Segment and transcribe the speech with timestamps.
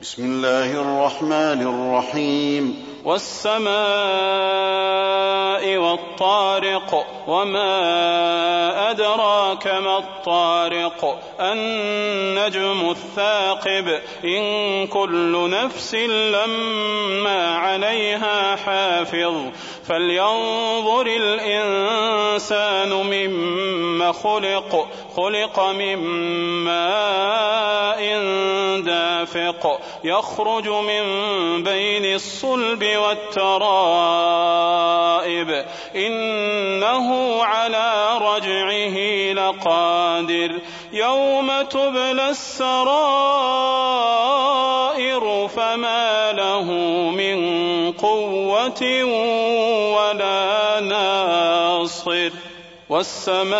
[0.00, 2.84] بسم الله الرحمن الرحيم.
[3.04, 4.65] والسماء
[6.20, 19.34] والطارق وما أدراك ما الطارق النجم الثاقب إن كل نفس لما عليها حافظ
[19.88, 25.96] فلينظر الإنسان مما خلق خلق من
[26.64, 28.00] ماء
[28.80, 31.02] دافق يخرج من
[31.62, 35.05] بين الصلب والترائب
[35.96, 38.96] إنه على رجعه
[39.32, 40.60] لقادر
[40.92, 42.86] يوم تبلى السرائر
[45.48, 46.72] فما له
[47.10, 47.36] من
[47.92, 49.04] قوة
[49.96, 52.30] ولا ناصر
[52.88, 53.56] والسماء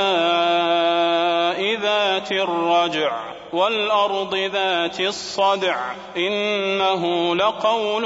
[1.75, 5.77] ذات الرجع والأرض ذات الصدع
[6.17, 8.05] إنه لقول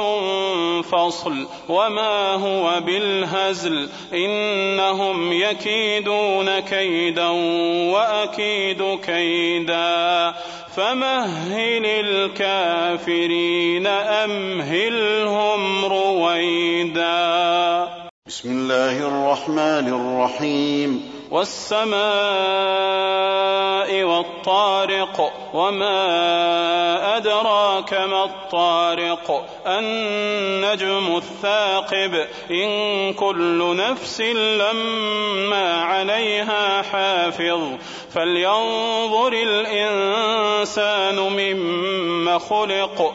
[0.85, 1.47] فصل.
[1.69, 7.29] وما هو بالهزل إنهم يكيدون كيدا
[7.93, 10.35] وأكيد كيدا.
[10.77, 17.11] فمهل الكافرين أمهلهم رويدا.
[18.27, 21.21] بسم الله الرحمن الرحيم.
[21.31, 23.00] والسماء
[24.21, 25.97] والطارق وما
[27.17, 37.61] أدراك ما الطارق النجم الثاقب إن كل نفس لما عليها حافظ
[38.15, 43.15] فلينظر الإنسان مما خلق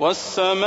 [0.00, 0.64] والسماء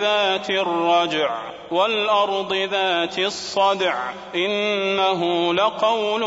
[0.00, 1.30] ذات الرجع
[1.70, 3.94] والأرض ذات الصدع
[4.34, 6.22] إنه لقول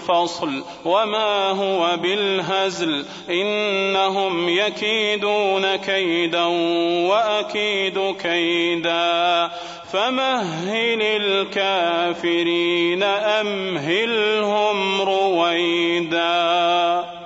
[0.00, 6.44] فصل وما هو بالهزل إنهم يكيدون كيدا
[7.08, 9.50] وأكيد كيدا
[9.92, 14.63] فمهل الكافرين رويدا